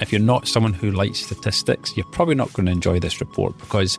[0.00, 3.56] If you're not someone who likes statistics, you're probably not going to enjoy this report
[3.58, 3.98] because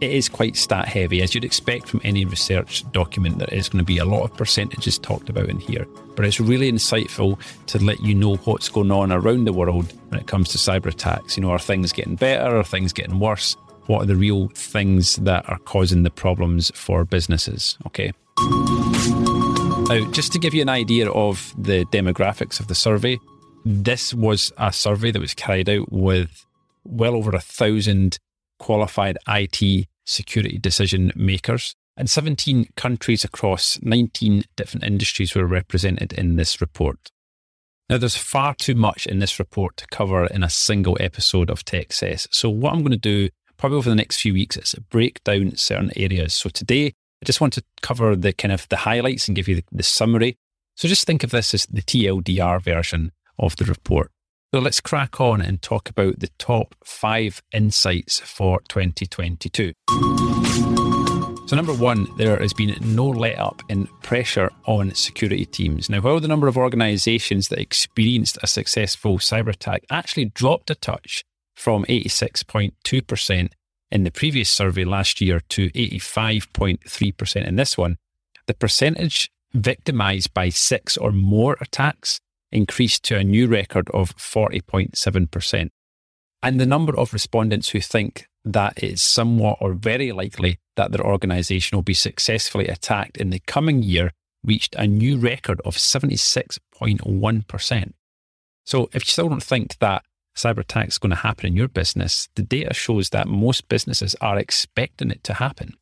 [0.00, 3.38] it is quite stat heavy, as you'd expect from any research document.
[3.38, 6.40] There is going to be a lot of percentages talked about in here, but it's
[6.40, 10.50] really insightful to let you know what's going on around the world when it comes
[10.50, 11.36] to cyber attacks.
[11.36, 12.56] You know, are things getting better?
[12.56, 13.56] Are things getting worse?
[13.86, 17.76] What are the real things that are causing the problems for businesses?
[17.86, 18.12] Okay.
[19.88, 23.18] Now, just to give you an idea of the demographics of the survey,
[23.64, 26.44] this was a survey that was carried out with
[26.84, 28.18] well over a thousand
[28.58, 31.74] qualified IT security decision makers.
[31.96, 37.10] And 17 countries across 19 different industries were represented in this report.
[37.88, 41.64] Now, there's far too much in this report to cover in a single episode of
[41.64, 42.28] Techcess.
[42.30, 45.56] So, what I'm going to do probably over the next few weeks is break down
[45.56, 46.34] certain areas.
[46.34, 49.56] So, today, I just want to cover the kind of the highlights and give you
[49.56, 50.36] the, the summary.
[50.76, 54.10] So, just think of this as the TLDR version of the report.
[54.54, 59.74] So let's crack on and talk about the top five insights for 2022.
[61.46, 65.90] So, number one, there has been no let up in pressure on security teams.
[65.90, 70.74] Now, while the number of organizations that experienced a successful cyber attack actually dropped a
[70.74, 71.24] touch
[71.54, 73.50] from 86.2%
[73.90, 77.98] in the previous survey last year to 85.3% in this one,
[78.46, 82.18] the percentage victimized by six or more attacks
[82.50, 85.70] increased to a new record of 40.7%.
[86.42, 90.92] And the number of respondents who think that it is somewhat or very likely that
[90.92, 94.12] their organisation will be successfully attacked in the coming year
[94.44, 97.92] reached a new record of 76.1%.
[98.64, 100.04] So if you still don't think that
[100.36, 104.14] cyber attack is going to happen in your business, the data shows that most businesses
[104.20, 105.74] are expecting it to happen.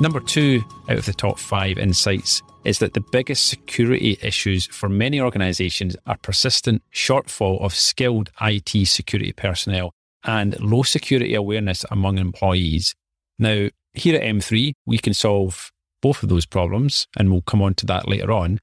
[0.00, 4.88] Number two out of the top five insights is that the biggest security issues for
[4.88, 9.92] many organizations are persistent shortfall of skilled IT security personnel
[10.22, 12.94] and low security awareness among employees.
[13.40, 17.74] Now, here at M3, we can solve both of those problems, and we'll come on
[17.74, 18.60] to that later on.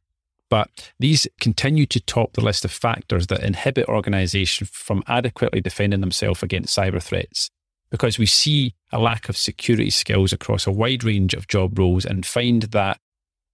[0.50, 6.00] But these continue to top the list of factors that inhibit organizations from adequately defending
[6.00, 7.50] themselves against cyber threats
[7.95, 12.03] because we see a lack of security skills across a wide range of job roles
[12.03, 13.00] and find that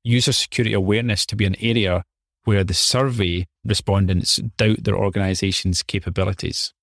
[0.03, 2.03] user security awareness to be an area
[2.45, 6.73] where the survey respondents doubt their organization's capabilities.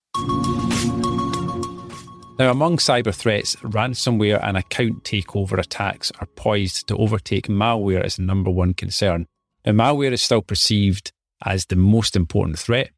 [2.38, 8.14] Now, among cyber threats, ransomware and account takeover attacks are poised to overtake malware as
[8.14, 9.26] the number one concern.
[9.66, 11.10] Now, malware is still perceived
[11.44, 12.90] as the most important threat,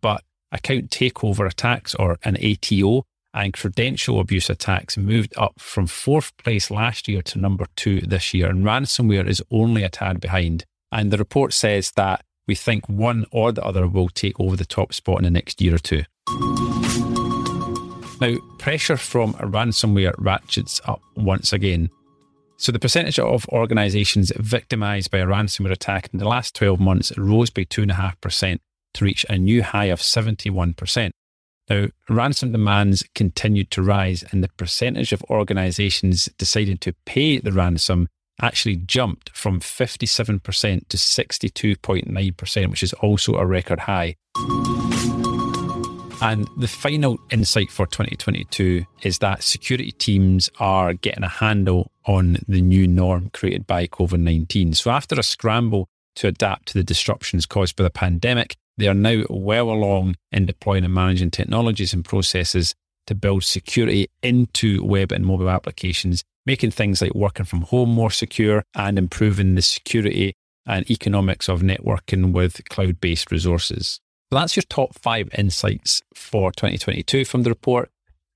[0.00, 3.04] but account takeover attacks, or an ATO,
[3.34, 8.32] and credential abuse attacks moved up from fourth place last year to number two this
[8.32, 8.48] year.
[8.48, 10.64] And ransomware is only a tad behind.
[10.90, 14.64] And the report says that we think one or the other will take over the
[14.64, 16.04] top spot in the next year or two.
[18.20, 21.90] Now, pressure from ransomware ratchets up once again.
[22.56, 27.16] So, the percentage of organizations victimized by a ransomware attack in the last 12 months
[27.16, 28.58] rose by 2.5%
[28.94, 31.10] to reach a new high of 71%.
[31.68, 37.52] Now, ransom demands continued to rise, and the percentage of organizations deciding to pay the
[37.52, 38.08] ransom
[38.40, 44.16] actually jumped from 57% to 62.9%, which is also a record high.
[46.20, 52.38] And the final insight for 2022 is that security teams are getting a handle on
[52.48, 54.74] the new norm created by COVID 19.
[54.74, 58.94] So, after a scramble to adapt to the disruptions caused by the pandemic, they are
[58.94, 62.74] now well along in deploying and managing technologies and processes
[63.08, 68.10] to build security into web and mobile applications, making things like working from home more
[68.10, 70.34] secure and improving the security
[70.64, 74.00] and economics of networking with cloud based resources.
[74.30, 77.90] So that's your top five insights for 2022 from the report.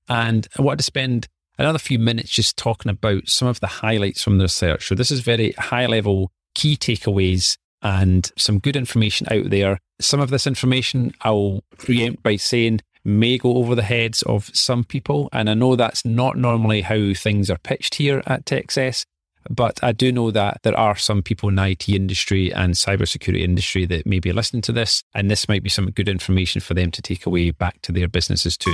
[0.09, 4.23] And I wanted to spend another few minutes just talking about some of the highlights
[4.23, 4.87] from the research.
[4.87, 9.79] So this is very high level key takeaways and some good information out there.
[10.01, 14.83] Some of this information I'll preempt by saying may go over the heads of some
[14.83, 15.29] people.
[15.31, 19.05] And I know that's not normally how things are pitched here at Techcess.
[19.49, 23.41] But I do know that there are some people in the IT industry and cybersecurity
[23.41, 26.73] industry that may be listening to this, and this might be some good information for
[26.73, 28.71] them to take away back to their businesses too.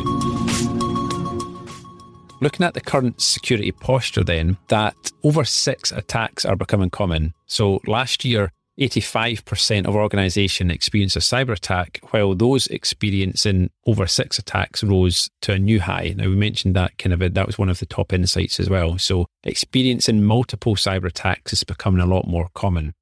[2.42, 7.34] Looking at the current security posture, then, that over six attacks are becoming common.
[7.48, 14.40] So last year, 85% of organizations experience a cyber attack, while those experiencing over six
[14.40, 16.14] attacks rose to a new high.
[16.16, 18.98] Now, we mentioned that kind of, that was one of the top insights as well.
[18.98, 22.94] So experiencing multiple cyber attacks is becoming a lot more common.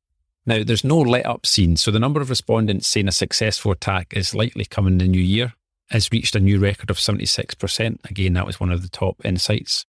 [0.46, 1.78] Now, there's no let up seen.
[1.78, 5.22] So the number of respondents saying a successful attack is likely coming in the new
[5.22, 5.54] year
[5.90, 8.10] has reached a new record of 76%.
[8.10, 9.86] Again, that was one of the top insights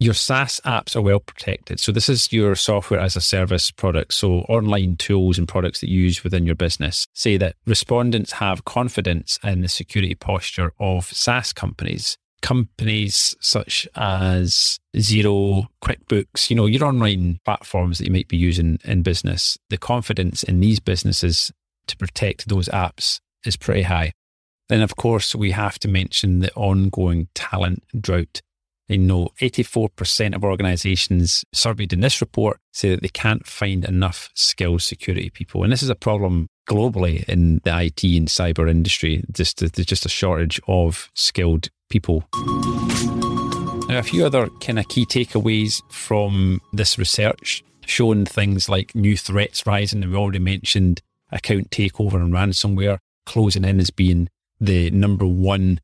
[0.00, 1.80] your SaaS apps are well protected.
[1.80, 4.14] So this is your software as a service product.
[4.14, 8.64] So online tools and products that you use within your business say that respondents have
[8.64, 12.16] confidence in the security posture of SaaS companies.
[12.42, 18.78] Companies such as Xero, QuickBooks, you know, your online platforms that you might be using
[18.84, 21.50] in business, the confidence in these businesses
[21.86, 24.12] to protect those apps is pretty high.
[24.68, 28.42] Then, of course, we have to mention the ongoing talent drought
[28.88, 34.30] you know, 84% of organizations surveyed in this report say that they can't find enough
[34.34, 35.62] skilled security people.
[35.62, 39.24] And this is a problem globally in the IT and cyber industry.
[39.32, 42.24] Just there's just a shortage of skilled people.
[43.88, 49.16] Now, a few other kind of key takeaways from this research showing things like new
[49.16, 50.02] threats rising.
[50.02, 51.00] And we already mentioned
[51.30, 54.28] account takeover and ransomware closing in as being
[54.60, 55.80] the number one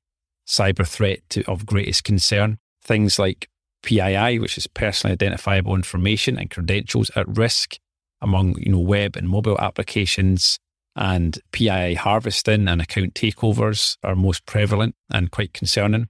[0.47, 3.49] cyber threat to, of greatest concern things like
[3.83, 7.79] PII, which is personally identifiable information and credentials at risk
[8.21, 10.59] among you know web and mobile applications
[10.97, 16.09] and PII harvesting and account takeovers are most prevalent and quite concerning.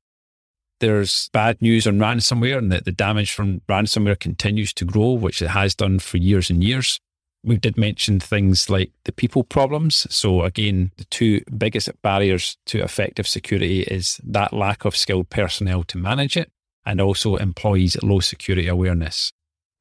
[0.80, 5.42] There's bad news on ransomware and that the damage from ransomware continues to grow, which
[5.42, 6.98] it has done for years and years.
[7.44, 10.06] We did mention things like the people problems.
[10.10, 15.84] So again, the two biggest barriers to effective security is that lack of skilled personnel
[15.84, 16.50] to manage it
[16.84, 19.32] and also employees low security awareness.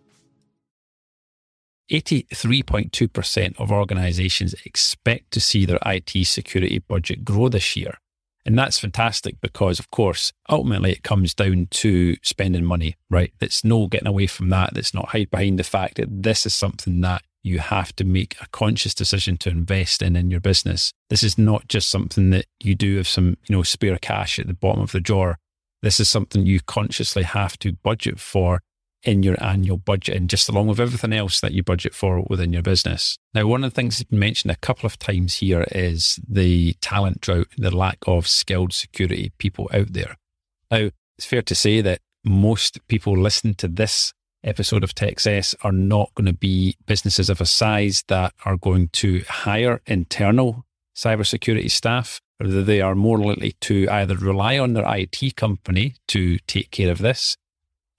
[1.91, 7.97] 83.2% of organizations expect to see their IT security budget grow this year.
[8.45, 13.33] And that's fantastic because, of course, ultimately it comes down to spending money, right?
[13.41, 14.73] It's no getting away from that.
[14.73, 18.35] That's not hide behind the fact that this is something that you have to make
[18.41, 20.91] a conscious decision to invest in in your business.
[21.09, 24.47] This is not just something that you do with some, you know, spare cash at
[24.47, 25.37] the bottom of the drawer.
[25.81, 28.61] This is something you consciously have to budget for
[29.05, 32.51] in your annual budget and just along with everything else that you budget for within
[32.51, 33.17] your business.
[33.33, 36.73] Now, one of the things that's been mentioned a couple of times here is the
[36.81, 40.17] talent drought, the lack of skilled security people out there.
[40.71, 44.11] Now, it's fair to say that most people listening to this
[44.43, 48.89] episode of Techcess are not going to be businesses of a size that are going
[48.89, 52.19] to hire internal cybersecurity staff.
[52.39, 56.97] They are more likely to either rely on their IT company to take care of
[56.97, 57.37] this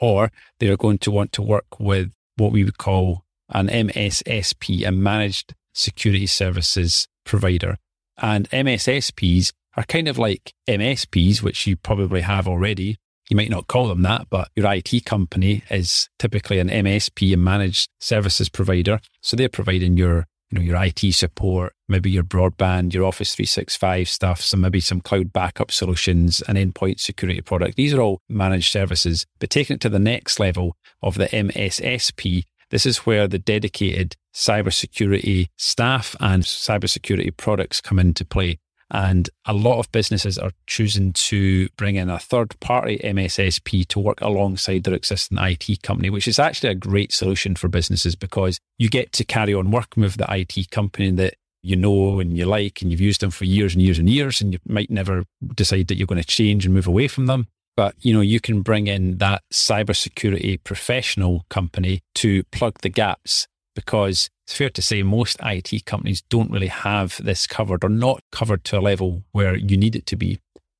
[0.00, 4.92] or they're going to want to work with what we would call an MSSP, a
[4.92, 7.76] managed security services provider.
[8.18, 12.96] And MSSPs are kind of like MSPs, which you probably have already.
[13.28, 17.36] You might not call them that, but your IT company is typically an MSP, a
[17.36, 19.00] managed services provider.
[19.20, 24.08] So they're providing your you know, your IT support, maybe your broadband, your Office 365
[24.08, 27.76] stuff, some maybe some cloud backup solutions, an endpoint security product.
[27.76, 29.26] These are all managed services.
[29.38, 34.16] But taking it to the next level of the MSSP, this is where the dedicated
[34.34, 38.58] cybersecurity staff and cybersecurity products come into play.
[38.90, 43.98] And a lot of businesses are choosing to bring in a third party MSSP to
[43.98, 48.58] work alongside their existing IT company, which is actually a great solution for businesses because
[48.78, 52.46] you get to carry on working with the IT company that you know and you
[52.46, 55.24] like and you've used them for years and years and years and you might never
[55.56, 57.48] decide that you're going to change and move away from them.
[57.76, 63.48] But you know you can bring in that cybersecurity professional company to plug the gaps
[63.74, 68.20] because it's fair to say most IT companies don't really have this covered or not
[68.30, 70.38] covered to a level where you need it to be.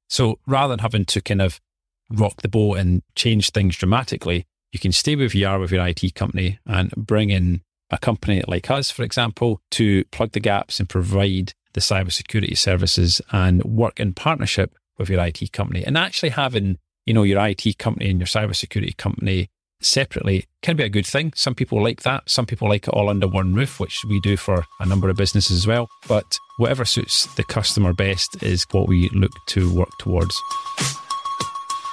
[0.09, 1.61] So rather than having to kind of
[2.09, 5.85] rock the boat and change things dramatically, you can stay with you are with your
[5.85, 10.79] IT company and bring in a company like us, for example, to plug the gaps
[10.79, 15.85] and provide the cybersecurity services and work in partnership with your IT company.
[15.85, 19.49] And actually having, you know, your IT company and your cybersecurity company
[19.81, 21.33] separately can be a good thing.
[21.35, 22.29] Some people like that.
[22.29, 25.17] Some people like it all under one roof, which we do for a number of
[25.17, 25.89] businesses as well.
[26.09, 26.25] But
[26.59, 30.35] whatever suits the customer best is what we look to work towards.